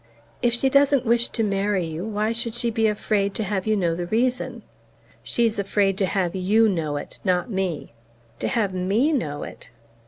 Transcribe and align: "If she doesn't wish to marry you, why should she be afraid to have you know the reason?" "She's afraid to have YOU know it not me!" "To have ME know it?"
"If 0.41 0.55
she 0.55 0.67
doesn't 0.67 1.05
wish 1.05 1.29
to 1.29 1.43
marry 1.43 1.85
you, 1.85 2.03
why 2.03 2.31
should 2.31 2.55
she 2.55 2.71
be 2.71 2.87
afraid 2.87 3.35
to 3.35 3.43
have 3.43 3.67
you 3.67 3.75
know 3.75 3.93
the 3.93 4.07
reason?" 4.07 4.63
"She's 5.21 5.59
afraid 5.59 5.95
to 5.99 6.07
have 6.07 6.35
YOU 6.35 6.67
know 6.67 6.97
it 6.97 7.19
not 7.23 7.51
me!" 7.51 7.93
"To 8.39 8.47
have 8.47 8.73
ME 8.73 9.13
know 9.13 9.43
it?" 9.43 9.69